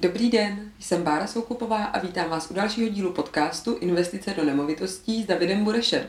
Dobrý 0.00 0.30
den, 0.30 0.72
jsem 0.78 1.02
Bára 1.02 1.26
Soukupová 1.26 1.84
a 1.84 1.98
vítám 1.98 2.30
vás 2.30 2.50
u 2.50 2.54
dalšího 2.54 2.88
dílu 2.88 3.12
podcastu 3.12 3.76
Investice 3.80 4.34
do 4.36 4.44
nemovitostí 4.44 5.22
s 5.22 5.26
Davidem 5.26 5.64
Burešem. 5.64 6.04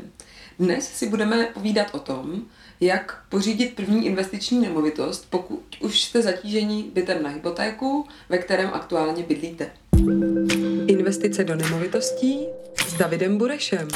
Dnes 0.59 0.88
si 0.88 1.09
budeme 1.09 1.46
povídat 1.54 1.88
o 1.96 1.99
tom, 1.99 2.41
jak 2.79 3.23
pořídit 3.29 3.75
první 3.75 4.05
investiční 4.05 4.60
nemovitost, 4.60 5.28
pokud 5.29 5.78
už 5.79 6.02
jste 6.02 6.21
zatíženi 6.21 6.83
bytem 6.94 7.23
na 7.23 7.29
hypotéku, 7.29 8.07
ve 8.29 8.38
kterém 8.38 8.70
aktuálně 8.73 9.23
bydlíte. 9.23 9.71
Investice 10.88 11.44
do 11.44 11.56
nemovitostí 11.56 12.48
s 12.88 12.94
Davidem 12.94 13.38
Burešem. 13.38 13.88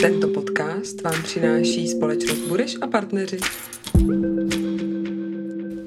Tento 0.00 0.28
podcast 0.28 1.02
vám 1.02 1.22
přináší 1.22 1.88
společnost 1.88 2.38
Bureš 2.38 2.76
a 2.80 2.86
partneři. 2.86 3.38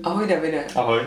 Ahoj 0.03 0.27
Davide. 0.27 0.65
Ahoj. 0.75 1.01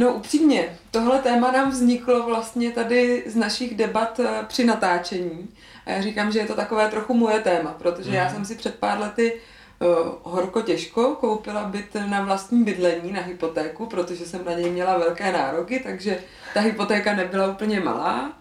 No 0.00 0.12
upřímně, 0.12 0.78
tohle 0.90 1.18
téma 1.18 1.52
nám 1.52 1.70
vzniklo 1.70 2.22
vlastně 2.22 2.70
tady 2.70 3.24
z 3.26 3.36
našich 3.36 3.74
debat 3.74 4.20
eh, 4.20 4.44
při 4.46 4.64
natáčení. 4.64 5.48
A 5.86 5.90
já 5.90 6.02
říkám, 6.02 6.32
že 6.32 6.38
je 6.38 6.46
to 6.46 6.54
takové 6.54 6.88
trochu 6.88 7.14
moje 7.14 7.40
téma, 7.40 7.70
protože 7.78 8.08
mm. 8.08 8.14
já 8.14 8.24
mhm. 8.24 8.34
jsem 8.34 8.44
si 8.44 8.54
před 8.54 8.74
pár 8.74 9.00
lety 9.00 9.40
uh, 9.78 9.88
horko 10.22 10.62
těžko 10.62 11.16
koupila 11.20 11.64
byt 11.64 11.96
na 12.06 12.22
vlastní 12.22 12.64
bydlení, 12.64 13.12
na 13.12 13.20
hypotéku, 13.20 13.86
protože 13.86 14.26
jsem 14.26 14.44
na 14.44 14.52
něj 14.52 14.70
měla 14.70 14.98
velké 14.98 15.32
nároky, 15.32 15.80
takže 15.80 16.18
ta 16.54 16.60
hypotéka 16.60 17.14
nebyla 17.14 17.46
úplně 17.46 17.80
malá. 17.80 18.32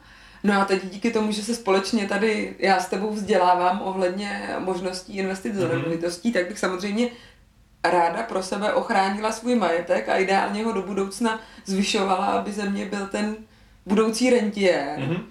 No 0.43 0.61
a 0.61 0.65
teď 0.65 0.85
díky 0.85 1.11
tomu, 1.11 1.31
že 1.31 1.43
se 1.43 1.55
společně 1.55 2.07
tady 2.07 2.55
já 2.59 2.79
s 2.79 2.89
tebou 2.89 3.11
vzdělávám 3.11 3.81
ohledně 3.83 4.55
možností 4.59 5.17
investic 5.17 5.55
do 5.55 5.65
mm 5.65 5.71
nemovitostí, 5.71 6.31
tak 6.31 6.47
bych 6.47 6.59
samozřejmě 6.59 7.09
ráda 7.83 8.23
pro 8.23 8.43
sebe 8.43 8.73
ochránila 8.73 9.31
svůj 9.31 9.55
majetek 9.55 10.09
a 10.09 10.17
ideálně 10.17 10.63
ho 10.63 10.71
do 10.71 10.81
budoucna 10.81 11.39
zvyšovala, 11.65 12.25
aby 12.25 12.51
ze 12.51 12.69
mě 12.69 12.85
byl 12.85 13.07
ten 13.07 13.35
budoucí 13.85 14.29
rentier. 14.29 14.99
Mm-hmm. 14.99 15.23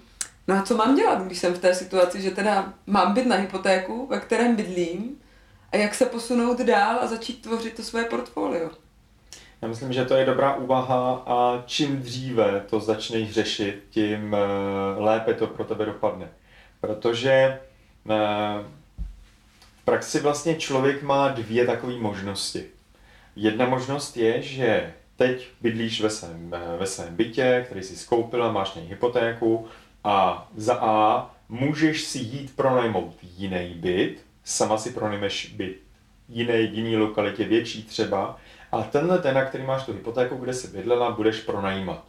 No 0.49 0.55
a 0.55 0.63
co 0.63 0.77
mám 0.77 0.97
dělat, 0.97 1.23
když 1.23 1.39
jsem 1.39 1.55
v 1.55 1.59
té 1.59 1.75
situaci, 1.75 2.23
že 2.23 2.31
teda 2.31 2.73
mám 2.87 3.15
byt 3.15 3.27
na 3.27 3.37
hypotéku, 3.37 4.07
ve 4.07 4.21
kterém 4.21 4.57
bydlím 4.57 5.17
a 5.73 5.77
jak 5.77 5.95
se 5.95 6.07
posunout 6.07 6.61
dál 6.61 6.99
a 7.01 7.07
začít 7.07 7.43
tvořit 7.43 7.77
to 7.77 7.83
své 7.83 8.05
portfolio? 8.05 8.71
Já 9.63 9.69
myslím, 9.69 9.93
že 9.93 10.05
to 10.05 10.15
je 10.15 10.27
dobrá 10.27 10.55
úvaha 10.55 11.23
a 11.27 11.63
čím 11.67 12.03
dříve 12.03 12.65
to 12.71 12.81
začneš 12.81 13.31
řešit, 13.33 13.85
tím 13.91 14.35
eh, 14.35 14.39
lépe 15.01 15.35
to 15.35 15.47
pro 15.47 15.65
tebe 15.65 15.87
dopadne. 15.87 16.29
Protože 16.81 17.61
eh, 18.11 18.65
praxi 19.89 20.21
vlastně 20.21 20.55
člověk 20.55 21.03
má 21.03 21.29
dvě 21.29 21.67
takové 21.67 21.93
možnosti. 21.93 22.65
Jedna 23.37 23.67
možnost 23.67 24.17
je, 24.17 24.43
že 24.43 24.93
teď 25.17 25.49
bydlíš 25.61 26.01
ve 26.01 26.11
svém, 26.11 26.55
ve 26.79 26.87
svém 26.87 27.17
bytě, 27.17 27.63
který 27.67 27.83
si 27.83 27.97
skoupila, 27.97 28.53
máš 28.53 28.75
na 28.75 28.83
hypotéku 28.83 29.67
a 30.05 30.49
za 30.57 30.75
A 30.81 31.31
můžeš 31.49 32.05
si 32.05 32.19
jít 32.19 32.57
pronajmout 32.57 33.17
jiný 33.23 33.75
byt, 33.77 34.25
sama 34.45 34.79
si 34.79 34.91
pronajmeš 34.91 35.55
byt 35.57 35.77
jiný, 36.29 36.69
jiný 36.73 36.97
lokalitě, 36.97 37.45
větší 37.45 37.83
třeba, 37.83 38.39
a 38.73 38.83
tenhle 38.83 39.19
ten, 39.19 39.35
na 39.35 39.45
který 39.45 39.65
máš 39.65 39.85
tu 39.85 39.93
hypotéku, 39.93 40.37
kde 40.37 40.55
si 40.55 40.69
bydlela, 40.69 41.11
budeš 41.11 41.41
pronajímat. 41.41 42.05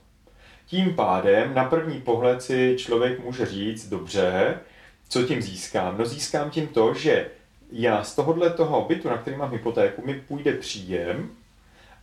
Tím 0.66 0.96
pádem 0.96 1.54
na 1.54 1.66
první 1.66 2.02
pohled 2.02 2.42
si 2.42 2.76
člověk 2.80 3.24
může 3.24 3.46
říct, 3.46 3.90
dobře, 3.90 4.60
co 5.10 5.24
tím 5.24 5.42
získám? 5.42 5.98
No 5.98 6.06
získám 6.06 6.50
tím 6.50 6.68
to, 6.68 6.94
že 6.94 7.30
já 7.72 8.04
z 8.04 8.16
tohohle 8.16 8.50
toho 8.50 8.86
bytu, 8.86 9.10
na 9.10 9.18
který 9.18 9.38
mám 9.38 9.52
hypotéku, 9.52 10.06
mi 10.06 10.14
půjde 10.14 10.54
příjem 10.54 11.30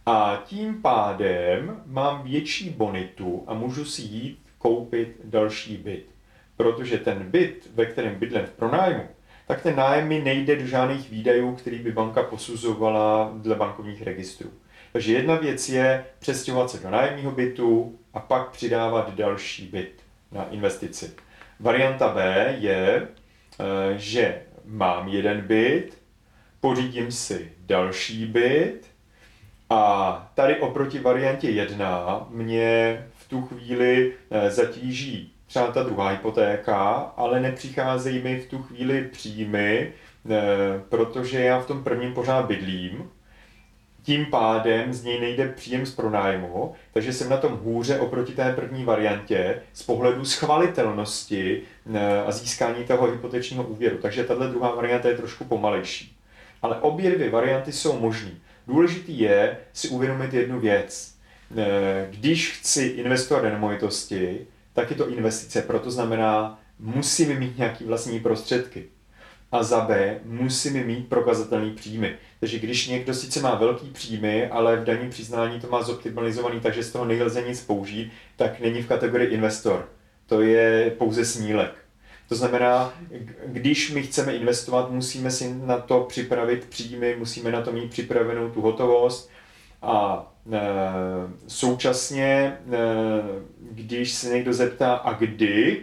a 0.07 0.43
tím 0.47 0.83
pádem 0.83 1.83
mám 1.87 2.23
větší 2.23 2.71
bonitu 2.71 3.45
a 3.47 3.55
můžu 3.55 3.85
si 3.85 4.03
jít 4.03 4.39
koupit 4.59 5.21
další 5.25 5.77
byt. 5.77 6.07
Protože 6.57 6.99
ten 6.99 7.31
byt, 7.31 7.71
ve 7.75 7.87
kterém 7.87 8.15
bydlím 8.15 8.47
v 8.47 8.51
pronájmu, 8.51 9.09
tak 9.47 9.63
ten 9.63 9.77
nájem 9.77 10.09
mi 10.09 10.21
nejde 10.23 10.57
do 10.57 10.67
žádných 10.67 11.11
výdajů, 11.11 11.57
který 11.57 11.79
by 11.79 11.93
banka 11.93 12.23
posuzovala 12.23 13.33
dle 13.35 13.55
bankovních 13.55 14.03
registrů. 14.03 14.51
Takže 14.93 15.13
jedna 15.13 15.35
věc 15.35 15.69
je 15.69 16.05
přestěhovat 16.19 16.71
se 16.71 16.79
do 16.79 16.91
nájemního 16.91 17.31
bytu 17.31 17.99
a 18.15 18.21
pak 18.21 18.51
přidávat 18.51 19.15
další 19.15 19.67
byt 19.67 19.93
na 20.33 20.49
investici. 20.51 21.11
Varianta 21.61 22.09
B 22.09 22.55
je, 22.59 23.09
eh, 23.61 23.99
že 23.99 24.43
mám 24.67 25.09
jeden 25.09 25.41
byt, 25.41 25.99
pořídím 26.61 27.13
si 27.13 27.53
další 27.67 28.27
byt 28.27 28.81
a 29.71 30.33
tady 30.35 30.57
oproti 30.61 30.99
variantě 30.99 31.51
1 31.51 32.27
mě 32.31 33.07
v 33.17 33.29
tu 33.29 33.43
chvíli 33.43 34.13
eh, 34.31 34.51
zatíží 34.51 35.33
třeba 35.47 35.67
ta 35.67 35.83
druhá 35.83 36.09
hypotéka, 36.09 36.83
ale 37.17 37.41
nepřicházejí 37.41 38.23
mi 38.23 38.41
v 38.41 38.51
tu 38.51 38.63
chvíli 38.63 39.03
příjmy, 39.03 39.93
eh, 40.31 40.35
protože 40.89 41.41
já 41.41 41.61
v 41.61 41.67
tom 41.67 41.85
prvním 41.85 42.15
pořád 42.15 42.47
bydlím, 42.47 43.11
tím 44.07 44.27
pádem 44.27 44.93
z 44.93 45.05
něj 45.05 45.21
nejde 45.21 45.49
příjem 45.49 45.87
z 45.87 45.95
pronájmu, 45.95 46.75
takže 46.93 47.13
jsem 47.13 47.29
na 47.29 47.37
tom 47.37 47.61
hůře 47.65 47.99
oproti 47.99 48.33
té 48.33 48.53
první 48.53 48.85
variantě 48.85 49.63
z 49.73 49.83
pohledu 49.83 50.25
schvalitelnosti 50.25 51.63
eh, 51.95 52.23
a 52.27 52.33
získání 52.33 52.85
toho 52.85 53.07
hypotečního 53.11 53.65
úvěru. 53.65 53.99
Takže 54.03 54.25
tahle 54.25 54.49
druhá 54.49 54.75
varianta 54.75 55.09
je 55.09 55.17
trošku 55.17 55.45
pomalejší. 55.45 56.17
Ale 56.63 56.81
obě 56.81 57.11
dvě 57.11 57.31
varianty 57.31 57.73
jsou 57.73 58.01
možné. 58.01 58.31
Důležitý 58.67 59.19
je 59.19 59.57
si 59.73 59.89
uvědomit 59.89 60.35
jednu 60.35 60.61
věc. 60.61 61.15
Eh, 61.57 62.07
když 62.11 62.53
chci 62.53 62.83
investovat 62.83 63.41
do 63.41 63.49
nemovitosti, 63.49 64.47
tak 64.73 64.91
je 64.91 64.97
to 64.97 65.09
investice, 65.09 65.63
proto 65.63 65.91
znamená, 65.91 66.61
musím 66.79 67.39
mít 67.39 67.59
nějaký 67.59 67.85
vlastní 67.85 68.21
prostředky 68.21 68.85
a 69.53 69.63
za 69.63 69.81
B 69.81 70.21
musíme 70.25 70.85
mít 70.85 71.09
prokazatelný 71.09 71.71
příjmy. 71.71 72.15
Takže 72.41 72.59
když 72.59 72.89
někdo 72.89 73.15
sice 73.15 73.41
má 73.41 73.55
velký 73.55 73.91
příjmy, 73.91 74.47
ale 74.47 74.77
v 74.77 74.85
daní 74.85 75.11
přiznání 75.11 75.61
to 75.61 75.67
má 75.69 75.83
zoptimalizovaný, 75.83 76.61
takže 76.61 76.83
z 76.83 76.93
toho 76.93 77.05
nejlze 77.05 77.43
nic 77.43 77.61
použít, 77.61 78.13
tak 78.37 78.61
není 78.61 78.83
v 78.83 78.89
kategorii 78.89 79.29
investor. 79.31 79.89
To 80.27 80.41
je 80.41 80.95
pouze 80.99 81.25
snílek. 81.25 81.75
To 82.29 82.35
znamená, 82.35 82.95
když 83.47 83.91
my 83.91 84.03
chceme 84.03 84.37
investovat, 84.37 84.91
musíme 84.91 85.31
si 85.31 85.55
na 85.55 85.79
to 85.79 86.01
připravit 86.01 86.65
příjmy, 86.65 87.17
musíme 87.19 87.53
na 87.53 87.63
to 87.63 87.73
mít 87.73 87.91
připravenou 87.91 88.51
tu 88.51 88.61
hotovost 88.61 89.31
a 89.83 90.27
e, 90.53 90.61
současně, 91.47 92.27
e, 92.27 92.59
když 93.71 94.13
se 94.13 94.29
někdo 94.29 94.53
zeptá, 94.53 94.95
a 94.95 95.13
kdy, 95.13 95.83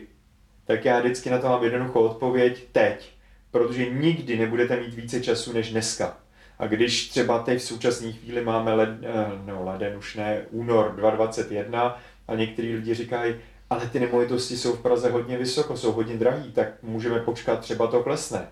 tak 0.66 0.86
já 0.86 1.00
vždycky 1.00 1.30
na 1.30 1.38
to 1.38 1.48
mám 1.48 1.64
jednoduchou 1.64 2.00
odpověď 2.00 2.64
teď 2.72 3.14
protože 3.54 3.90
nikdy 3.90 4.38
nebudete 4.38 4.80
mít 4.80 4.94
více 4.94 5.22
času 5.22 5.54
než 5.54 5.72
dneska. 5.72 6.18
A 6.60 6.68
když 6.68 7.10
třeba 7.10 7.40
teď 7.40 7.60
v 7.60 7.64
současné 7.64 8.12
chvíli 8.12 8.44
máme 8.44 8.74
led, 8.74 8.90
eh, 9.04 9.26
no, 9.46 9.66
leden 9.66 9.98
už 9.98 10.16
ne, 10.16 10.42
únor 10.52 10.96
2021 10.96 12.00
a 12.28 12.36
některý 12.36 12.76
lidi 12.76 12.94
říkají, 12.94 13.36
ale 13.70 13.88
ty 13.88 14.00
nemovitosti 14.00 14.58
jsou 14.58 14.74
v 14.74 14.82
Praze 14.82 15.10
hodně 15.10 15.38
vysoko, 15.38 15.78
jsou 15.78 15.92
hodně 15.92 16.18
drahý, 16.18 16.52
tak 16.52 16.68
můžeme 16.84 17.20
počkat, 17.20 17.60
třeba 17.60 17.88
to 17.88 18.04
klesne. 18.04 18.48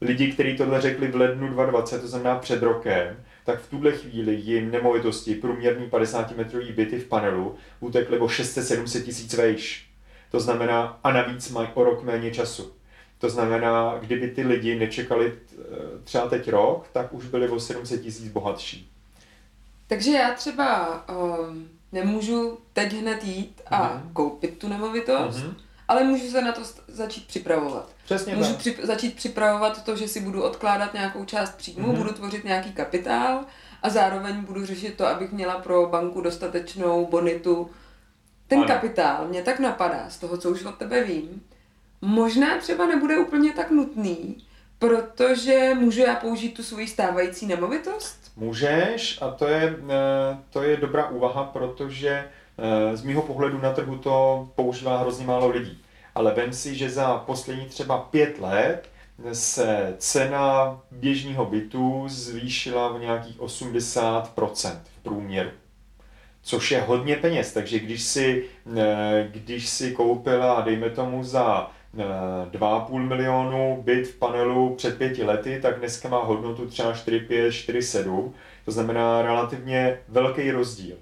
Lidi, 0.00 0.32
kteří 0.32 0.56
tohle 0.56 0.80
řekli 0.80 1.08
v 1.08 1.16
lednu 1.16 1.48
2020, 1.48 2.00
to 2.00 2.08
znamená 2.08 2.38
před 2.38 2.62
rokem, 2.62 3.16
tak 3.44 3.60
v 3.60 3.70
tuhle 3.70 3.92
chvíli 3.92 4.34
jim 4.34 4.70
nemovitosti, 4.70 5.34
průměrný 5.34 5.86
50-metrový 5.86 6.72
byty 6.72 6.98
v 6.98 7.08
panelu, 7.08 7.54
utekly 7.80 8.18
o 8.18 8.26
600-700 8.26 9.02
tisíc 9.02 9.34
vejš. 9.34 9.90
To 10.30 10.40
znamená, 10.40 11.00
a 11.04 11.12
navíc 11.12 11.50
mají 11.50 11.68
o 11.74 11.84
rok 11.84 12.02
méně 12.02 12.30
času. 12.30 12.79
To 13.20 13.30
znamená, 13.30 13.98
kdyby 14.00 14.28
ty 14.28 14.42
lidi 14.42 14.78
nečekali 14.78 15.32
eh, 15.32 15.64
třeba 16.04 16.28
teď 16.28 16.48
rok, 16.48 16.88
tak 16.92 17.14
už 17.14 17.26
byli 17.26 17.48
o 17.48 17.60
700 17.60 18.02
tisíc 18.02 18.32
bohatší. 18.32 18.90
Takže 19.86 20.12
já 20.12 20.34
třeba 20.34 20.98
um, 21.08 21.68
nemůžu 21.92 22.58
teď 22.72 22.92
hned 22.92 23.24
jít 23.24 23.62
a 23.66 23.82
mm-hmm. 23.82 24.12
koupit 24.12 24.58
tu 24.58 24.68
nemovitost, 24.68 25.36
mm-hmm. 25.36 25.54
ale 25.88 26.04
můžu 26.04 26.30
se 26.30 26.42
na 26.42 26.52
to 26.52 26.60
začít 26.88 27.26
připravovat. 27.26 27.88
Přesně 28.04 28.36
můžu 28.36 28.54
při, 28.54 28.76
začít 28.82 29.16
připravovat 29.16 29.84
to, 29.84 29.96
že 29.96 30.08
si 30.08 30.20
budu 30.20 30.42
odkládat 30.42 30.94
nějakou 30.94 31.24
část 31.24 31.56
příjmu, 31.56 31.88
mm-hmm. 31.88 31.96
budu 31.96 32.12
tvořit 32.12 32.44
nějaký 32.44 32.72
kapitál 32.72 33.44
a 33.82 33.90
zároveň 33.90 34.44
budu 34.44 34.66
řešit 34.66 34.96
to, 34.96 35.06
abych 35.06 35.32
měla 35.32 35.58
pro 35.58 35.86
banku 35.86 36.20
dostatečnou 36.20 37.06
bonitu. 37.06 37.70
Ten 38.46 38.58
ano. 38.58 38.68
kapitál 38.68 39.28
mě 39.28 39.42
tak 39.42 39.58
napadá 39.58 40.10
z 40.10 40.18
toho, 40.18 40.38
co 40.38 40.50
už 40.50 40.64
od 40.64 40.74
tebe 40.74 41.04
vím, 41.04 41.42
možná 42.00 42.58
třeba 42.58 42.86
nebude 42.86 43.18
úplně 43.18 43.52
tak 43.52 43.70
nutný, 43.70 44.36
protože 44.78 45.70
můžu 45.74 46.00
já 46.00 46.14
použít 46.14 46.54
tu 46.54 46.62
svoji 46.62 46.86
stávající 46.86 47.46
nemovitost? 47.46 48.32
Můžeš 48.36 49.22
a 49.22 49.30
to 49.30 49.46
je, 49.46 49.76
eh, 49.88 50.38
to 50.50 50.62
je 50.62 50.76
dobrá 50.76 51.08
úvaha, 51.08 51.44
protože 51.44 52.24
eh, 52.58 52.96
z 52.96 53.02
mýho 53.02 53.22
pohledu 53.22 53.60
na 53.60 53.72
trhu 53.72 53.98
to 53.98 54.48
používá 54.54 54.98
hrozně 54.98 55.26
málo 55.26 55.48
lidí. 55.48 55.78
Ale 56.14 56.34
vem 56.34 56.52
si, 56.52 56.74
že 56.74 56.90
za 56.90 57.16
poslední 57.16 57.66
třeba 57.66 57.98
pět 57.98 58.38
let 58.40 58.88
se 59.32 59.94
cena 59.98 60.80
běžného 60.90 61.44
bytu 61.44 62.04
zvýšila 62.08 62.88
v 62.88 63.00
nějakých 63.00 63.38
80% 63.40 64.80
v 64.84 65.02
průměru. 65.02 65.50
což 66.42 66.70
je 66.70 66.80
hodně 66.80 67.16
peněz. 67.16 67.52
Takže 67.52 67.78
když 67.78 68.02
si, 68.02 68.44
když 69.30 69.68
si 69.68 69.92
koupila, 69.92 70.60
dejme 70.60 70.90
tomu 70.90 71.24
za 71.24 71.70
2,5 71.94 72.98
milionu 72.98 73.82
byt 73.84 74.04
v 74.04 74.18
panelu 74.18 74.74
před 74.74 74.98
pěti 74.98 75.24
lety, 75.24 75.58
tak 75.62 75.78
dneska 75.78 76.08
má 76.08 76.24
hodnotu 76.24 76.66
třeba 76.66 76.92
4,5, 76.92 77.48
4,7. 77.48 78.30
To 78.64 78.70
znamená 78.70 79.22
relativně 79.22 79.98
velký 80.08 80.50
rozdíl. 80.50 80.96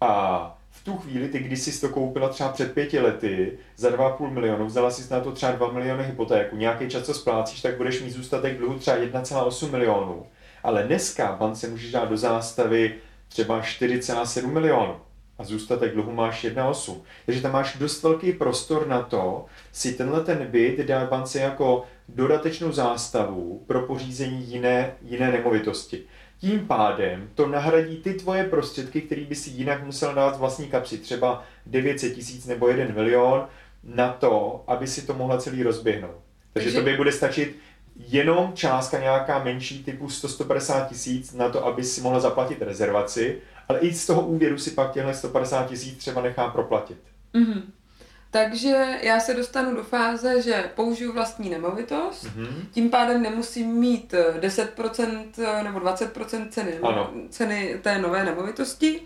A 0.00 0.58
v 0.70 0.84
tu 0.84 0.96
chvíli, 0.96 1.28
ty 1.28 1.38
když 1.38 1.60
jsi 1.60 1.80
to 1.80 1.88
koupila 1.88 2.28
třeba 2.28 2.52
před 2.52 2.74
pěti 2.74 3.00
lety 3.00 3.58
za 3.76 3.90
2,5 3.90 4.30
milionu, 4.30 4.66
vzala 4.66 4.90
si 4.90 5.12
na 5.12 5.20
to 5.20 5.32
třeba 5.32 5.52
2 5.52 5.72
miliony 5.72 6.04
hypotéku, 6.04 6.56
nějaký 6.56 6.88
čas, 6.88 7.02
co 7.02 7.14
splácíš, 7.14 7.62
tak 7.62 7.76
budeš 7.76 8.02
mít 8.02 8.10
zůstatek 8.10 8.58
dluhu 8.58 8.78
třeba 8.78 8.96
1,8 8.96 9.70
milionů. 9.70 10.26
Ale 10.62 10.82
dneska 10.82 11.36
bance 11.40 11.68
můžeš 11.68 11.90
dát 11.92 12.08
do 12.08 12.16
zástavy 12.16 12.94
třeba 13.28 13.60
4,7 13.60 14.46
milionů 14.46 14.96
a 15.38 15.44
zůstatek 15.44 15.94
dluhu 15.94 16.12
máš 16.12 16.44
1,8. 16.44 16.96
Takže 17.26 17.42
tam 17.42 17.52
máš 17.52 17.76
dost 17.76 18.02
velký 18.02 18.32
prostor 18.32 18.86
na 18.86 19.02
to 19.02 19.46
si 19.72 19.92
tenhle 19.92 20.20
ten 20.20 20.46
byt 20.46 20.78
dát 20.78 21.08
bance 21.08 21.40
jako 21.40 21.84
dodatečnou 22.08 22.72
zástavu 22.72 23.62
pro 23.66 23.82
pořízení 23.82 24.46
jiné, 24.46 24.92
jiné 25.02 25.32
nemovitosti. 25.32 26.02
Tím 26.40 26.66
pádem 26.66 27.30
to 27.34 27.48
nahradí 27.48 27.96
ty 27.96 28.14
tvoje 28.14 28.44
prostředky, 28.44 29.00
které 29.00 29.24
by 29.24 29.34
si 29.34 29.50
jinak 29.50 29.84
musel 29.84 30.14
dát 30.14 30.34
z 30.34 30.38
vlastní 30.38 30.66
kapsy, 30.66 30.98
třeba 30.98 31.44
900 31.66 32.14
tisíc 32.14 32.46
nebo 32.46 32.68
1 32.68 32.94
milion, 32.94 33.46
na 33.84 34.08
to, 34.12 34.64
aby 34.66 34.86
si 34.86 35.06
to 35.06 35.14
mohla 35.14 35.38
celý 35.38 35.62
rozběhnout. 35.62 36.20
Takže, 36.52 36.72
Takže... 36.72 36.90
by 36.90 36.96
bude 36.96 37.12
stačit 37.12 37.56
jenom 37.96 38.52
částka 38.54 39.00
nějaká 39.00 39.44
menší 39.44 39.84
typu 39.84 40.06
100-150 40.06 40.88
tisíc 40.88 41.32
na 41.32 41.48
to, 41.48 41.66
aby 41.66 41.84
si 41.84 42.00
mohla 42.00 42.20
zaplatit 42.20 42.62
rezervaci, 42.62 43.38
ale 43.68 43.78
i 43.78 43.94
z 43.94 44.06
toho 44.06 44.26
úvěru 44.26 44.58
si 44.58 44.70
pak 44.70 44.92
těhle 44.92 45.14
150 45.14 45.68
tisíc 45.68 45.98
třeba 45.98 46.22
nechá 46.22 46.48
proplatit. 46.48 46.98
Mm-hmm. 47.34 47.62
Takže 48.34 48.98
já 49.02 49.20
se 49.20 49.34
dostanu 49.34 49.76
do 49.76 49.82
fáze, 49.82 50.42
že 50.42 50.70
použiju 50.74 51.12
vlastní 51.12 51.50
nemovitost, 51.50 52.24
mm-hmm. 52.24 52.66
tím 52.70 52.90
pádem 52.90 53.22
nemusím 53.22 53.68
mít 53.68 54.14
10% 54.40 55.24
eh, 55.38 55.60
eh, 55.60 55.62
nebo 55.62 55.78
20% 55.78 56.48
ceny, 56.48 56.78
ano. 56.82 57.10
ceny 57.30 57.80
té 57.82 57.98
nové 57.98 58.24
nemovitosti, 58.24 59.00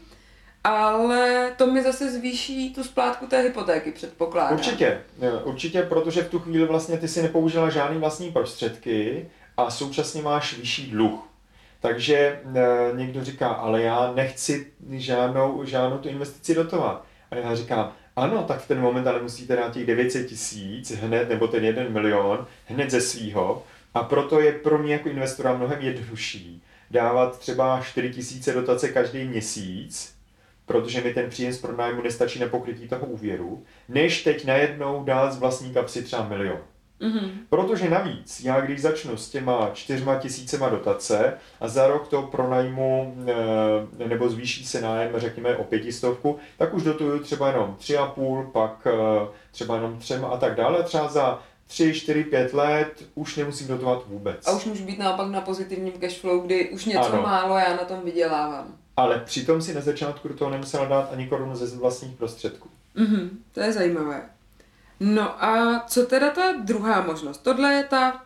ale 0.65 1.53
to 1.57 1.67
mi 1.67 1.83
zase 1.83 2.13
zvýší 2.13 2.75
tu 2.75 2.85
splátku 2.85 3.27
té 3.27 3.41
hypotéky, 3.41 3.93
předpokládám. 3.93 4.55
Určitě, 4.55 5.01
určitě, 5.45 5.83
protože 5.83 6.23
v 6.23 6.31
tu 6.31 6.39
chvíli 6.39 6.67
vlastně 6.67 6.99
ty 6.99 7.09
si 7.09 7.23
nepoužila 7.23 7.71
žádný 7.71 7.99
vlastní 7.99 8.33
prostředky 8.33 9.31
a 9.57 9.71
současně 9.71 10.23
máš 10.23 10.59
vyšší 10.59 10.91
dluh. 10.91 11.28
Takže 11.81 12.17
e, 12.17 12.41
někdo 12.97 13.25
říká, 13.25 13.49
ale 13.49 13.83
já 13.83 14.13
nechci 14.13 14.67
žádnou, 14.91 15.65
žádnou 15.65 15.99
tu 15.99 16.09
investici 16.09 16.55
dotovat. 16.55 17.05
A 17.31 17.37
já 17.37 17.55
říkám, 17.55 17.93
ano, 18.17 18.43
tak 18.43 18.61
v 18.61 18.69
ten 18.69 18.81
moment 18.81 19.07
ale 19.07 19.23
musíte 19.23 19.57
dát 19.57 19.73
těch 19.73 19.87
900 19.87 20.27
tisíc 20.27 20.91
hned, 20.91 21.29
nebo 21.29 21.49
ten 21.49 21.65
1 21.65 21.83
milion, 21.89 22.47
hned 22.67 22.91
ze 22.91 23.01
svýho. 23.01 23.63
A 23.95 24.03
proto 24.03 24.41
je 24.41 24.53
pro 24.53 24.79
mě 24.79 24.93
jako 24.93 25.09
investora 25.09 25.53
mnohem 25.53 25.81
jednodušší 25.81 26.63
dávat 26.91 27.39
třeba 27.39 27.81
4 27.81 28.11
tisíce 28.11 28.53
dotace 28.53 28.89
každý 28.89 29.25
měsíc, 29.25 30.15
protože 30.67 31.01
mi 31.01 31.15
ten 31.15 31.31
příjem 31.31 31.53
z 31.53 31.61
pronájmu 31.61 32.03
nestačí 32.03 32.39
na 32.39 32.47
pokrytí 32.47 32.89
toho 32.89 33.07
úvěru, 33.07 33.65
než 33.89 34.25
teď 34.25 34.45
najednou 34.45 35.05
dát 35.05 35.33
z 35.33 35.39
vlastní 35.39 35.75
kapsy 35.75 36.03
třeba 36.03 36.29
milion. 36.29 36.61
Mm-hmm. 37.01 37.31
Protože 37.51 37.91
navíc, 37.91 38.41
já 38.41 38.61
když 38.61 38.83
začnu 38.83 39.17
s 39.17 39.31
těma 39.31 39.71
čtyřma 39.73 40.17
tisícema 40.17 40.69
dotace 40.69 41.35
a 41.61 41.69
za 41.69 41.87
rok 41.87 42.09
to 42.09 42.23
pronajmu 42.23 43.17
e, 44.03 44.09
nebo 44.09 44.29
zvýší 44.29 44.67
se 44.67 44.81
nájem, 44.81 45.13
řekněme 45.17 45.57
o 45.57 45.65
pětistovku, 45.65 46.39
tak 46.59 46.75
už 46.75 46.83
dotuju 46.83 47.19
třeba 47.19 47.49
jenom 47.49 47.77
tři 47.79 47.97
a 47.97 48.07
půl, 48.07 48.51
pak 48.53 48.87
e, 48.87 48.91
třeba 49.51 49.75
jenom 49.75 49.99
třema 49.99 50.29
a 50.29 50.37
tak 50.37 50.55
dále. 50.55 50.83
Třeba 50.83 51.09
za 51.09 51.43
3, 51.67 51.95
4, 51.95 52.25
5 52.25 52.55
let 52.55 53.05
už 53.15 53.37
nemusím 53.37 53.69
dotovat 53.69 54.07
vůbec. 54.07 54.47
A 54.47 54.57
už 54.57 54.65
můžu 54.65 54.85
být 54.85 54.99
naopak 54.99 55.29
na 55.29 55.41
pozitivním 55.41 55.93
cashflow, 55.93 56.45
kdy 56.45 56.69
už 56.71 56.85
něco 56.85 57.13
ano. 57.13 57.23
málo 57.23 57.59
já 57.59 57.77
na 57.77 57.85
tom 57.85 58.01
vydělávám. 58.05 58.75
Ale 58.97 59.19
přitom 59.25 59.63
si 59.63 59.75
na 59.75 59.81
začátku 59.81 60.29
do 60.29 60.35
toho 60.35 60.51
nemusela 60.51 60.85
dát 60.85 61.13
ani 61.13 61.27
korunu 61.27 61.57
ze 61.57 61.77
vlastních 61.77 62.17
prostředků. 62.17 62.69
Mm-hmm, 62.97 63.29
to 63.53 63.61
je 63.61 63.73
zajímavé. 63.73 64.23
No 65.01 65.45
a 65.45 65.85
co 65.87 66.07
teda 66.07 66.31
ta 66.31 66.53
druhá 66.53 67.01
možnost? 67.01 67.39
Tohle 67.39 67.73
je 67.73 67.85
ta, 67.85 68.23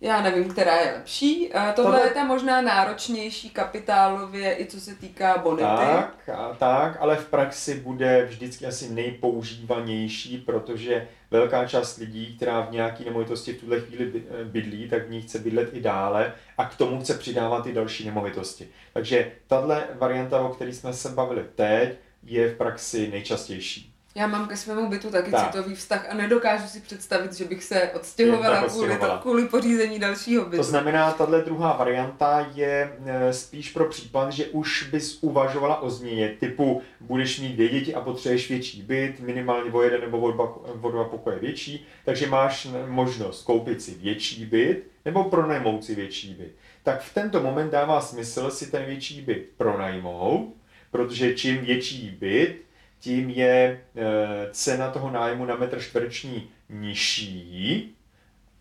já 0.00 0.22
nevím, 0.22 0.48
která 0.48 0.76
je 0.76 0.92
lepší. 0.92 1.48
Tohle, 1.52 1.72
Tohle 1.72 2.00
je 2.00 2.10
ta 2.10 2.24
možná 2.24 2.60
náročnější 2.60 3.50
kapitálově, 3.50 4.56
i 4.60 4.66
co 4.66 4.80
se 4.80 4.94
týká 4.94 5.38
bonity. 5.38 5.68
Tak, 5.68 6.28
a 6.28 6.54
tak, 6.58 6.96
ale 7.00 7.16
v 7.16 7.26
praxi 7.26 7.74
bude 7.74 8.24
vždycky 8.24 8.66
asi 8.66 8.94
nejpoužívanější, 8.94 10.38
protože 10.38 11.08
velká 11.30 11.66
část 11.66 11.96
lidí, 11.96 12.36
která 12.36 12.60
v 12.60 12.70
nějaké 12.70 13.04
nemovitosti 13.04 13.52
v 13.52 13.60
tuhle 13.60 13.80
chvíli 13.80 14.24
bydlí, 14.44 14.88
tak 14.88 15.06
v 15.06 15.10
ní 15.10 15.22
chce 15.22 15.38
bydlet 15.38 15.74
i 15.74 15.80
dále 15.80 16.32
a 16.58 16.64
k 16.64 16.76
tomu 16.76 17.00
chce 17.00 17.14
přidávat 17.14 17.66
i 17.66 17.72
další 17.72 18.04
nemovitosti. 18.04 18.68
Takže 18.92 19.32
tahle 19.46 19.84
varianta, 19.94 20.40
o 20.40 20.48
které 20.48 20.72
jsme 20.72 20.92
se 20.92 21.08
bavili 21.08 21.44
teď, 21.54 21.98
je 22.22 22.50
v 22.50 22.56
praxi 22.56 23.08
nejčastější. 23.08 23.93
Já 24.16 24.26
mám 24.26 24.48
ke 24.48 24.56
svému 24.56 24.88
bytu 24.88 25.10
taky 25.10 25.30
tak. 25.30 25.46
citový 25.46 25.74
vztah 25.74 26.06
a 26.10 26.14
nedokážu 26.14 26.68
si 26.68 26.80
představit, 26.80 27.32
že 27.32 27.44
bych 27.44 27.64
se 27.64 27.90
odstěhovala, 27.94 28.62
kvůli, 28.62 28.98
to, 28.98 29.18
kvůli 29.22 29.48
pořízení 29.48 29.98
dalšího 29.98 30.44
bytu. 30.44 30.56
To 30.56 30.62
znamená, 30.62 31.12
tahle 31.12 31.42
druhá 31.42 31.72
varianta 31.72 32.50
je 32.54 32.98
e, 33.06 33.32
spíš 33.32 33.70
pro 33.70 33.84
případ, 33.84 34.32
že 34.32 34.46
už 34.46 34.88
bys 34.90 35.18
uvažovala 35.22 35.82
o 35.82 35.90
změně 35.90 36.36
typu 36.40 36.82
budeš 37.00 37.40
mít 37.40 37.52
dvě 37.52 37.68
děti 37.68 37.94
a 37.94 38.00
potřebuješ 38.00 38.48
větší 38.48 38.82
byt, 38.82 39.20
minimálně 39.20 39.72
o 39.72 39.82
jeden 39.82 40.00
nebo 40.00 40.20
o 40.20 40.32
dva, 40.32 40.56
o 40.82 40.90
dva 40.90 41.04
pokoje 41.04 41.38
větší, 41.38 41.86
takže 42.04 42.26
máš 42.26 42.68
možnost 42.86 43.42
koupit 43.42 43.82
si 43.82 43.94
větší 43.94 44.46
byt 44.46 44.82
nebo 45.04 45.24
pronajmout 45.24 45.84
si 45.84 45.94
větší 45.94 46.34
byt. 46.34 46.54
Tak 46.82 47.02
v 47.02 47.14
tento 47.14 47.42
moment 47.42 47.70
dává 47.70 48.00
smysl 48.00 48.50
si 48.50 48.70
ten 48.70 48.84
větší 48.84 49.20
byt 49.20 49.50
pronajmout, 49.56 50.54
protože 50.90 51.34
čím 51.34 51.58
větší 51.58 52.16
byt, 52.20 52.64
tím 53.04 53.30
je 53.30 53.80
eh, 53.96 54.48
cena 54.52 54.90
toho 54.90 55.10
nájmu 55.10 55.44
na 55.44 55.56
metr 55.56 55.80
čtvereční 55.80 56.50
nižší, 56.70 57.94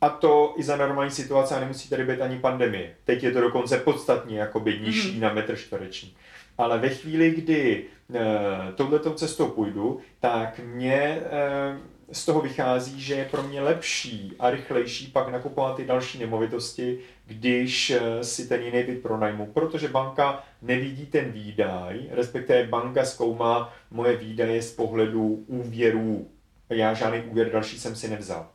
a 0.01 0.09
to 0.09 0.53
i 0.57 0.63
za 0.63 0.75
normální 0.75 1.11
situace 1.11 1.55
a 1.55 1.59
nemusí 1.59 1.89
tady 1.89 2.05
být 2.05 2.21
ani 2.21 2.39
pandemie. 2.39 2.95
Teď 3.05 3.23
je 3.23 3.31
to 3.31 3.41
dokonce 3.41 3.77
podstatně 3.77 4.39
jakoby 4.39 4.79
nižší 4.79 5.11
mm-hmm. 5.11 5.19
na 5.19 5.33
metr 5.33 5.55
čtvereční. 5.55 6.15
Ale 6.57 6.77
ve 6.77 6.89
chvíli, 6.89 7.31
kdy 7.31 7.85
e, 8.13 8.21
touhletou 8.75 9.13
cestou 9.13 9.47
půjdu, 9.47 9.99
tak 10.19 10.59
mě 10.59 10.93
e, 10.93 11.21
z 12.12 12.25
toho 12.25 12.41
vychází, 12.41 13.01
že 13.01 13.13
je 13.13 13.25
pro 13.25 13.43
mě 13.43 13.62
lepší 13.62 14.33
a 14.39 14.50
rychlejší 14.50 15.07
pak 15.07 15.27
nakupovat 15.31 15.75
ty 15.75 15.86
další 15.86 16.19
nemovitosti, 16.19 17.00
když 17.25 17.89
eh, 17.89 18.24
si 18.24 18.48
ten 18.48 18.62
jiný 18.62 18.83
byt 18.83 19.01
pronajmu, 19.01 19.45
protože 19.45 19.88
banka 19.88 20.43
nevidí 20.62 21.05
ten 21.05 21.31
výdaj, 21.31 22.00
respektive 22.12 22.67
banka 22.67 23.05
zkoumá 23.05 23.74
moje 23.91 24.17
výdaje 24.17 24.62
z 24.62 24.72
pohledu 24.72 25.43
úvěrů. 25.48 26.27
Já 26.69 26.93
žádný 26.93 27.22
úvěr 27.22 27.51
další 27.51 27.79
jsem 27.79 27.95
si 27.95 28.07
nevzal. 28.07 28.48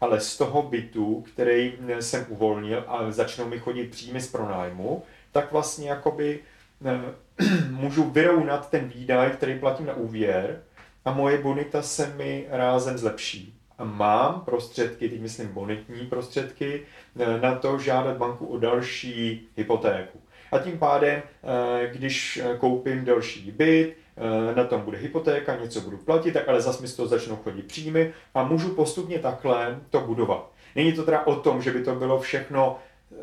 Ale 0.00 0.20
z 0.20 0.38
toho 0.38 0.62
bytu, 0.62 1.24
který 1.32 1.74
eh, 1.88 2.02
jsem 2.02 2.26
uvolnil 2.28 2.84
a 2.86 3.10
začnou 3.10 3.48
mi 3.48 3.58
chodit 3.58 3.90
příjmy 3.90 4.20
z 4.20 4.28
pronájmu, 4.32 5.02
tak 5.32 5.52
vlastně 5.52 5.90
jakoby 5.90 6.40
eh, 6.84 7.00
můžu 7.70 8.10
vyrovnat 8.10 8.70
ten 8.70 8.88
výdaj, 8.88 9.30
který 9.30 9.58
platím 9.58 9.86
na 9.86 9.94
úvěr 9.94 10.62
a 11.04 11.12
moje 11.12 11.38
bonita 11.38 11.82
se 11.82 12.14
mi 12.16 12.46
rázem 12.50 12.98
zlepší. 12.98 13.54
A 13.78 13.84
mám 13.84 14.40
prostředky, 14.40 15.08
teď 15.08 15.20
myslím 15.20 15.48
bonitní 15.48 16.06
prostředky, 16.06 16.82
eh, 17.18 17.40
na 17.40 17.54
to 17.54 17.78
žádat 17.78 18.16
banku 18.16 18.46
o 18.46 18.58
další 18.58 19.48
hypotéku. 19.56 20.18
A 20.52 20.58
tím 20.58 20.78
pádem, 20.78 21.22
eh, 21.22 21.90
když 21.92 22.42
koupím 22.58 23.04
další 23.04 23.50
byt, 23.50 23.96
eh, 24.16 24.54
na 24.54 24.64
tom 24.64 24.80
bude 24.80 24.98
hypotéka, 24.98 25.56
něco 25.56 25.80
budu 25.80 25.96
platit, 25.96 26.32
tak 26.32 26.48
ale 26.48 26.60
zase 26.60 26.82
mi 26.82 26.88
z 26.88 26.96
toho 26.96 27.08
začnou 27.08 27.36
chodit 27.36 27.66
příjmy 27.66 28.12
a 28.34 28.44
můžu 28.44 28.74
postupně 28.74 29.18
takhle 29.18 29.80
to 29.90 30.00
budovat. 30.00 30.50
Není 30.76 30.92
to 30.92 31.04
teda 31.04 31.26
o 31.26 31.36
tom, 31.36 31.62
že 31.62 31.72
by 31.72 31.82
to 31.82 31.94
bylo 31.94 32.20
všechno 32.20 32.78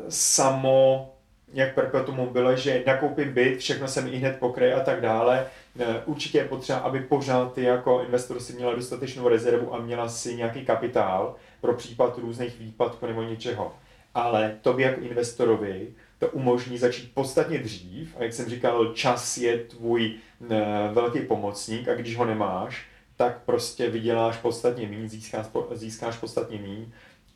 samo, 0.08 1.12
jak 1.56 1.74
perpetuum 1.74 2.16
mobile, 2.16 2.56
že 2.56 2.82
nakoupím 2.86 3.32
byt, 3.32 3.58
všechno 3.58 3.88
se 3.88 4.00
mi 4.00 4.10
i 4.10 4.16
hned 4.16 4.38
pokryje 4.38 4.74
a 4.74 4.80
tak 4.80 5.00
dále. 5.00 5.46
Eh, 5.78 6.02
určitě 6.06 6.38
je 6.38 6.44
potřeba, 6.44 6.78
aby 6.78 7.00
pořád 7.00 7.52
ty 7.54 7.62
jako 7.62 8.02
investor 8.02 8.40
si 8.40 8.52
měla 8.52 8.74
dostatečnou 8.74 9.28
rezervu 9.28 9.74
a 9.74 9.78
měla 9.78 10.08
si 10.08 10.36
nějaký 10.36 10.64
kapitál 10.64 11.36
pro 11.60 11.74
případ 11.74 12.18
různých 12.18 12.58
výpadků 12.58 13.06
nebo 13.06 13.22
něčeho. 13.22 13.74
Ale 14.14 14.56
tobě 14.62 14.86
jako 14.86 15.00
investorovi 15.00 15.88
to 16.18 16.28
umožní 16.28 16.78
začít 16.78 17.14
podstatně 17.14 17.58
dřív 17.58 18.16
a 18.18 18.22
jak 18.22 18.32
jsem 18.32 18.48
říkal, 18.48 18.92
čas 18.94 19.38
je 19.38 19.58
tvůj 19.58 20.14
eh, 20.50 20.64
velký 20.92 21.20
pomocník 21.20 21.88
a 21.88 21.94
když 21.94 22.16
ho 22.16 22.24
nemáš, 22.24 22.86
tak 23.16 23.42
prostě 23.44 23.90
vyděláš 23.90 24.36
podstatně 24.36 24.88
méně, 24.88 25.08
získáš, 25.08 25.46
získáš 25.72 26.16
podstatně 26.16 26.58
méně, 26.58 26.86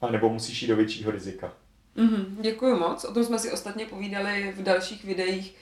a 0.01 0.11
nebo 0.11 0.29
musíš 0.29 0.63
jít 0.63 0.69
do 0.69 0.77
většího 0.77 1.11
rizika. 1.11 1.53
Mm-hmm, 1.97 2.25
děkuji 2.41 2.79
moc. 2.79 3.05
O 3.05 3.15
tom 3.15 3.25
jsme 3.25 3.39
si 3.39 3.53
ostatně 3.53 3.87
povídali 3.87 4.55
v 4.57 4.63
dalších 4.63 5.05
videích 5.05 5.57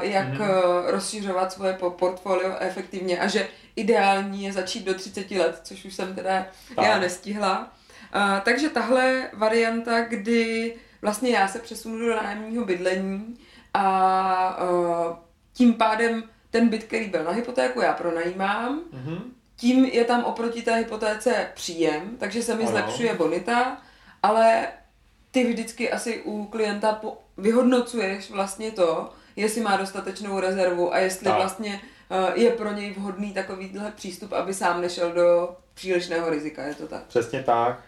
jak 0.00 0.28
mm-hmm. 0.28 0.86
rozšiřovat 0.86 1.52
svoje 1.52 1.72
portfolio 1.72 2.56
efektivně 2.58 3.20
a 3.20 3.26
že 3.26 3.48
ideální 3.76 4.44
je 4.44 4.52
začít 4.52 4.84
do 4.84 4.94
30 4.94 5.30
let, 5.30 5.60
což 5.62 5.84
už 5.84 5.94
jsem 5.94 6.14
teda 6.14 6.46
tak. 6.76 6.86
já 6.86 6.98
nestihla. 6.98 7.72
Takže 8.44 8.68
tahle 8.68 9.30
varianta, 9.32 10.00
kdy 10.00 10.74
vlastně 11.02 11.30
já 11.30 11.48
se 11.48 11.58
přesunu 11.58 11.98
do 11.98 12.16
nájemního 12.16 12.64
bydlení 12.64 13.38
a 13.74 14.58
tím 15.52 15.74
pádem 15.74 16.24
ten 16.50 16.68
byt, 16.68 16.84
který 16.84 17.08
byl 17.08 17.24
na 17.24 17.30
hypotéku, 17.30 17.80
já 17.80 17.92
pronajímám, 17.92 18.80
mm-hmm. 18.80 19.20
tím 19.56 19.84
je 19.84 20.04
tam 20.04 20.24
oproti 20.24 20.62
té 20.62 20.76
hypotéce 20.76 21.50
příjem, 21.54 22.16
takže 22.18 22.42
se 22.42 22.54
mi 22.54 22.62
ano. 22.62 22.70
zlepšuje 22.70 23.14
bonita, 23.14 23.82
ale 24.22 24.68
ty 25.36 25.44
vždycky 25.44 25.90
asi 25.90 26.22
u 26.22 26.44
klienta 26.44 26.92
po, 26.92 27.18
vyhodnocuješ 27.36 28.30
vlastně 28.30 28.70
to, 28.70 29.10
jestli 29.36 29.60
má 29.60 29.76
dostatečnou 29.76 30.40
rezervu 30.40 30.94
a 30.94 30.98
jestli 30.98 31.24
tak. 31.24 31.36
vlastně 31.36 31.80
uh, 32.10 32.42
je 32.42 32.50
pro 32.50 32.72
něj 32.72 32.92
vhodný 32.92 33.32
takovýhle 33.32 33.92
přístup, 33.96 34.32
aby 34.32 34.54
sám 34.54 34.80
nešel 34.80 35.12
do 35.12 35.56
přílišného 35.74 36.30
rizika, 36.30 36.62
je 36.62 36.74
to 36.74 36.86
tak? 36.86 37.06
Přesně 37.06 37.42
tak. 37.42 37.80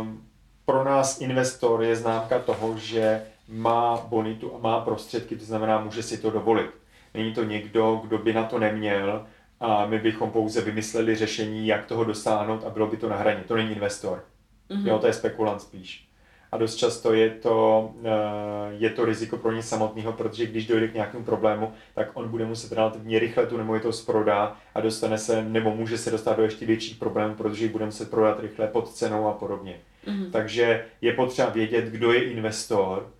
Um, 0.00 0.24
pro 0.64 0.84
nás 0.84 1.20
investor 1.20 1.82
je 1.82 1.96
známka 1.96 2.38
toho, 2.38 2.78
že 2.78 3.22
má 3.48 3.96
bonitu 4.08 4.54
a 4.54 4.58
má 4.58 4.80
prostředky, 4.80 5.36
to 5.36 5.44
znamená, 5.44 5.80
může 5.80 6.02
si 6.02 6.18
to 6.18 6.30
dovolit. 6.30 6.70
Není 7.14 7.34
to 7.34 7.44
někdo, 7.44 8.00
kdo 8.04 8.18
by 8.18 8.32
na 8.32 8.44
to 8.44 8.58
neměl 8.58 9.26
a 9.60 9.86
my 9.86 9.98
bychom 9.98 10.30
pouze 10.30 10.60
vymysleli 10.60 11.14
řešení, 11.14 11.66
jak 11.66 11.86
toho 11.86 12.04
dosáhnout 12.04 12.64
a 12.64 12.70
bylo 12.70 12.86
by 12.86 12.96
to 12.96 13.08
na 13.08 13.16
hraně. 13.16 13.44
To 13.48 13.56
není 13.56 13.72
investor. 13.72 14.24
Mm-hmm. 14.70 14.88
Jo, 14.88 14.98
to 14.98 15.06
je 15.06 15.12
spekulant 15.12 15.62
spíš. 15.62 16.11
A 16.52 16.58
dost 16.58 16.76
často 16.76 17.12
je 17.12 17.30
to, 17.30 17.90
eh, 18.04 18.08
je 18.70 18.90
to 18.90 19.04
riziko 19.04 19.36
pro 19.36 19.52
ně 19.52 19.62
samotného, 19.62 20.12
protože 20.12 20.46
když 20.46 20.66
dojde 20.66 20.88
k 20.88 20.94
nějakému 20.94 21.24
problému, 21.24 21.72
tak 21.94 22.10
on 22.14 22.28
bude 22.28 22.44
muset 22.46 22.72
relativně 22.72 23.18
rychle 23.18 23.46
tu 23.46 23.56
nemovitost 23.56 24.06
prodat 24.06 24.56
a 24.74 24.80
dostane 24.80 25.18
se, 25.18 25.44
nebo 25.44 25.74
může 25.74 25.98
se 25.98 26.10
dostat 26.10 26.36
do 26.36 26.42
ještě 26.42 26.66
větších 26.66 26.96
problémů, 26.96 27.34
protože 27.34 27.64
ji 27.64 27.70
bude 27.70 27.84
muset 27.84 28.10
prodat 28.10 28.40
rychle 28.40 28.66
pod 28.66 28.92
cenou 28.92 29.28
a 29.28 29.32
podobně. 29.32 29.76
Mm-hmm. 30.06 30.30
Takže 30.30 30.84
je 31.00 31.12
potřeba 31.12 31.48
vědět, 31.48 31.84
kdo 31.84 32.12
je 32.12 32.30
investor, 32.30 33.10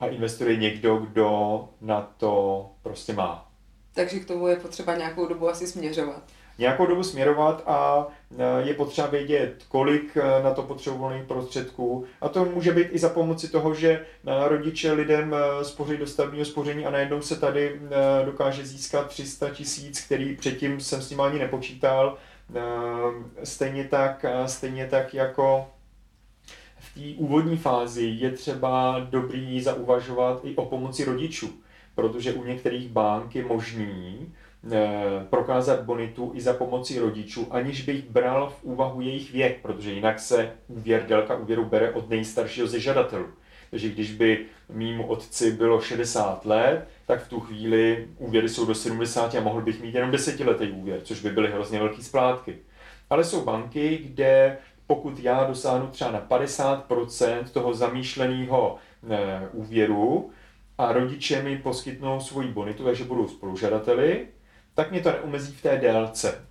a 0.00 0.06
investor 0.06 0.48
je 0.48 0.56
někdo, 0.56 0.96
kdo 0.96 1.68
na 1.80 2.12
to 2.16 2.66
prostě 2.82 3.12
má. 3.12 3.51
Takže 3.94 4.20
k 4.20 4.26
tomu 4.26 4.46
je 4.46 4.56
potřeba 4.56 4.96
nějakou 4.96 5.26
dobu 5.26 5.48
asi 5.48 5.66
směřovat. 5.66 6.22
Nějakou 6.58 6.86
dobu 6.86 7.02
směrovat 7.02 7.62
a 7.66 8.06
e, 8.38 8.68
je 8.68 8.74
potřeba 8.74 9.06
vědět, 9.06 9.64
kolik 9.68 10.16
e, 10.16 10.42
na 10.42 10.54
to 10.54 10.62
potřebuje 10.62 11.24
prostředků. 11.28 12.04
A 12.20 12.28
to 12.28 12.44
může 12.44 12.72
být 12.72 12.88
i 12.90 12.98
za 12.98 13.08
pomoci 13.08 13.48
toho, 13.48 13.74
že 13.74 13.90
e, 13.90 14.04
rodiče 14.48 14.92
lidem 14.92 15.36
spoří 15.62 15.96
do 15.96 16.06
stavního 16.06 16.44
spoření 16.44 16.86
a 16.86 16.90
najednou 16.90 17.22
se 17.22 17.36
tady 17.36 17.80
dokáže 18.24 18.66
získat 18.66 19.08
300 19.08 19.50
tisíc, 19.50 20.00
který 20.00 20.36
předtím 20.36 20.80
jsem 20.80 21.02
s 21.02 21.10
ním 21.10 21.20
ani 21.20 21.38
nepočítal. 21.38 22.16
Stejně 23.44 23.84
tak, 23.84 24.24
stejně 24.46 24.86
tak 24.86 25.14
jako 25.14 25.66
v 26.78 26.94
té 26.94 27.22
úvodní 27.22 27.56
fázi 27.56 28.04
je 28.04 28.30
třeba 28.30 29.00
dobrý 29.10 29.62
zauvažovat 29.62 30.40
i 30.44 30.56
o 30.56 30.64
pomoci 30.64 31.04
rodičů, 31.04 31.50
protože 32.02 32.32
u 32.32 32.44
některých 32.44 32.88
bank 32.88 33.34
je 33.34 33.44
možný 33.44 34.32
eh, 34.72 35.26
prokázat 35.30 35.82
bonitu 35.82 36.32
i 36.34 36.40
za 36.40 36.52
pomoci 36.52 36.98
rodičů, 36.98 37.46
aniž 37.50 37.82
bych 37.82 38.04
bral 38.10 38.50
v 38.50 38.64
úvahu 38.64 39.00
jejich 39.00 39.32
věk, 39.32 39.58
protože 39.62 39.92
jinak 39.92 40.20
se 40.20 40.52
úvěr, 40.68 41.06
délka 41.08 41.36
úvěru 41.36 41.64
bere 41.64 41.90
od 41.90 42.10
nejstaršího 42.10 42.66
ze 42.66 42.80
žadatelů. 42.80 43.26
Takže 43.70 43.88
když 43.88 44.14
by 44.14 44.46
mýmu 44.72 45.06
otci 45.06 45.52
bylo 45.52 45.80
60 45.80 46.46
let, 46.46 46.88
tak 47.06 47.24
v 47.24 47.28
tu 47.28 47.40
chvíli 47.40 48.08
úvěry 48.18 48.48
jsou 48.48 48.66
do 48.66 48.74
70 48.74 49.34
a 49.34 49.40
mohl 49.40 49.60
bych 49.60 49.82
mít 49.82 49.94
jenom 49.94 50.10
desetiletý 50.10 50.70
úvěr, 50.70 51.00
což 51.04 51.22
by 51.22 51.30
byly 51.30 51.50
hrozně 51.50 51.78
velké 51.78 52.02
splátky. 52.02 52.56
Ale 53.10 53.24
jsou 53.24 53.44
banky, 53.44 53.98
kde 54.04 54.58
pokud 54.86 55.18
já 55.18 55.44
dosáhnu 55.44 55.86
třeba 55.86 56.10
na 56.10 56.26
50% 56.28 57.44
toho 57.52 57.74
zamýšleného 57.74 58.76
eh, 59.10 59.48
úvěru 59.52 60.30
a 60.78 60.92
rodiče 60.92 61.42
mi 61.42 61.58
poskytnou 61.58 62.20
svoji 62.20 62.48
bonitu, 62.48 62.84
takže 62.84 63.04
budou 63.04 63.28
spolužadateli, 63.28 64.26
tak 64.74 64.90
mě 64.90 65.00
to 65.00 65.12
neumezí 65.12 65.52
v 65.52 65.62
té 65.62 65.76
délce. 65.76 66.46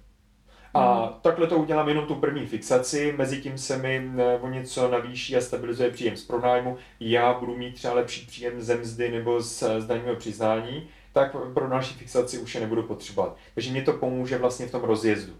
A 0.73 1.05
hmm. 1.05 1.13
takhle 1.21 1.47
to 1.47 1.57
udělám 1.57 1.87
jenom 1.89 2.05
tu 2.05 2.15
první 2.15 2.45
fixaci, 2.45 3.13
mezi 3.17 3.41
tím 3.41 3.57
se 3.57 3.77
mi 3.77 4.11
eh, 4.17 4.39
o 4.41 4.49
něco 4.49 4.91
navýší 4.91 5.37
a 5.37 5.41
stabilizuje 5.41 5.89
příjem 5.89 6.17
z 6.17 6.23
pronájmu, 6.23 6.77
já 6.99 7.33
budu 7.33 7.57
mít 7.57 7.75
třeba 7.75 7.93
lepší 7.93 8.25
příjem 8.25 8.61
ze 8.61 8.75
mzdy 8.75 9.11
nebo 9.11 9.41
z, 9.41 9.63
z 9.79 9.85
daňového 9.85 10.15
přiznání, 10.15 10.89
tak 11.13 11.35
pro 11.53 11.69
další 11.69 11.93
fixaci 11.93 12.37
už 12.37 12.55
je 12.55 12.61
nebudu 12.61 12.83
potřebovat. 12.83 13.37
Takže 13.53 13.71
mě 13.71 13.81
to 13.81 13.93
pomůže 13.93 14.37
vlastně 14.37 14.65
v 14.65 14.71
tom 14.71 14.81
rozjezdu. 14.81 15.33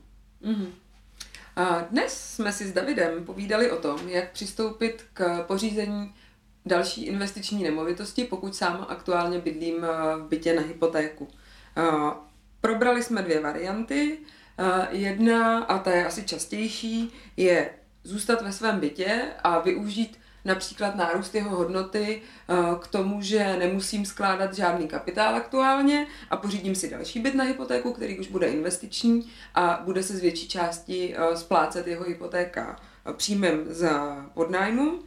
Mm-hmm. 0.43 0.67
A 1.55 1.79
dnes 1.79 2.33
jsme 2.35 2.51
si 2.51 2.67
s 2.67 2.73
Davidem 2.73 3.25
povídali 3.25 3.71
o 3.71 3.77
tom, 3.77 4.09
jak 4.09 4.31
přistoupit 4.31 5.05
k 5.13 5.43
pořízení 5.43 6.13
další 6.65 7.05
investiční 7.05 7.63
nemovitosti, 7.63 8.23
pokud 8.23 8.55
sám 8.55 8.85
aktuálně 8.89 9.39
bydlím 9.39 9.83
eh, 9.83 10.17
v 10.17 10.27
bytě 10.27 10.53
na 10.53 10.61
hypotéku. 10.61 11.27
Eh, 11.77 11.81
probrali 12.61 13.03
jsme 13.03 13.21
dvě 13.21 13.39
varianty. 13.39 14.17
Eh, 14.57 14.87
jedna, 14.91 15.59
a 15.59 15.77
ta 15.77 15.91
je 15.91 16.05
asi 16.05 16.23
častější, 16.23 17.13
je 17.37 17.69
zůstat 18.03 18.41
ve 18.41 18.51
svém 18.51 18.79
bytě 18.79 19.21
a 19.43 19.59
využít 19.59 20.19
například 20.45 20.95
nárůst 20.95 21.35
jeho 21.35 21.55
hodnoty 21.55 22.21
k 22.81 22.87
tomu, 22.87 23.21
že 23.21 23.57
nemusím 23.57 24.05
skládat 24.05 24.53
žádný 24.53 24.87
kapitál 24.87 25.35
aktuálně 25.35 26.07
a 26.29 26.37
pořídím 26.37 26.75
si 26.75 26.89
další 26.89 27.19
byt 27.19 27.35
na 27.35 27.43
hypotéku, 27.43 27.93
který 27.93 28.19
už 28.19 28.27
bude 28.27 28.47
investiční 28.47 29.31
a 29.55 29.81
bude 29.85 30.03
se 30.03 30.17
z 30.17 30.19
větší 30.19 30.47
části 30.47 31.15
splácet 31.33 31.87
jeho 31.87 32.03
hypotéka 32.03 32.79
příjmem 33.17 33.65
za 33.69 34.25
podnájmu. 34.33 34.99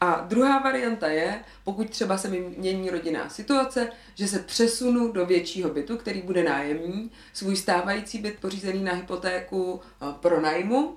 A 0.00 0.24
druhá 0.28 0.58
varianta 0.58 1.08
je, 1.08 1.40
pokud 1.64 1.90
třeba 1.90 2.18
se 2.18 2.28
mi 2.28 2.40
mění 2.40 2.90
rodinná 2.90 3.28
situace, 3.28 3.90
že 4.14 4.28
se 4.28 4.38
přesunu 4.38 5.12
do 5.12 5.26
většího 5.26 5.70
bytu, 5.70 5.96
který 5.96 6.22
bude 6.22 6.44
nájemní, 6.44 7.10
svůj 7.32 7.56
stávající 7.56 8.18
byt 8.18 8.38
pořízený 8.40 8.84
na 8.84 8.92
hypotéku 8.92 9.80
pro 10.20 10.40
nájmu 10.40 10.96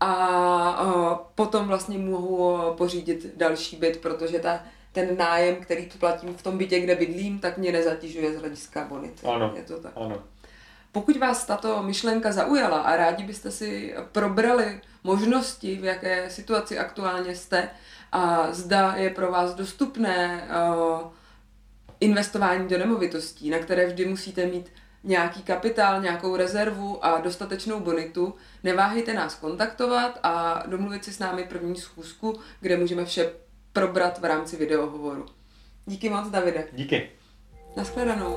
a 0.00 1.30
potom 1.34 1.66
vlastně 1.66 1.98
mohu 1.98 2.58
pořídit 2.76 3.26
další 3.36 3.76
byt, 3.76 3.96
protože 4.00 4.38
ta, 4.38 4.60
ten 4.92 5.16
nájem, 5.16 5.56
který 5.56 5.86
tu 5.86 5.98
platím 5.98 6.34
v 6.34 6.42
tom 6.42 6.58
bytě, 6.58 6.80
kde 6.80 6.94
bydlím, 6.94 7.38
tak 7.38 7.58
mě 7.58 7.72
nezatěžuje 7.72 8.32
z 8.34 8.40
hlediska 8.40 8.84
bonit. 8.84 9.20
Ano, 9.34 9.52
Je 9.56 9.62
to 9.62 9.80
tak. 9.80 9.92
ano. 9.96 10.22
Pokud 10.92 11.16
vás 11.16 11.46
tato 11.46 11.82
myšlenka 11.82 12.32
zaujala 12.32 12.80
a 12.80 12.96
rádi 12.96 13.24
byste 13.24 13.50
si 13.50 13.94
probrali 14.12 14.80
možnosti, 15.04 15.76
v 15.76 15.84
jaké 15.84 16.30
situaci 16.30 16.78
aktuálně 16.78 17.36
jste 17.36 17.68
a 18.12 18.52
zda 18.52 18.94
je 18.96 19.10
pro 19.10 19.32
vás 19.32 19.54
dostupné 19.54 20.48
uh, 20.48 21.12
investování 22.00 22.68
do 22.68 22.78
nemovitostí, 22.78 23.50
na 23.50 23.58
které 23.58 23.86
vždy 23.86 24.04
musíte 24.04 24.46
mít 24.46 24.70
nějaký 25.04 25.42
kapitál, 25.42 26.02
nějakou 26.02 26.36
rezervu 26.36 27.04
a 27.04 27.20
dostatečnou 27.20 27.80
bonitu, 27.80 28.34
neváhejte 28.64 29.14
nás 29.14 29.34
kontaktovat 29.34 30.18
a 30.22 30.62
domluvit 30.66 31.04
si 31.04 31.12
s 31.12 31.18
námi 31.18 31.44
první 31.44 31.76
schůzku, 31.76 32.40
kde 32.60 32.76
můžeme 32.76 33.04
vše 33.04 33.30
probrat 33.72 34.18
v 34.18 34.24
rámci 34.24 34.56
videohovoru. 34.56 35.26
Díky 35.86 36.10
moc, 36.10 36.28
Davide. 36.28 36.68
Díky. 36.72 37.10
Naschledanou. 37.76 38.36